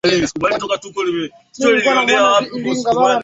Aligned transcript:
kumbuka 0.41 0.81
sio 1.51 1.69
orodha 1.69 2.13
ya 2.13 2.23
wajibu 2.23 2.55
ni 2.57 2.61
mwongozo 2.63 3.19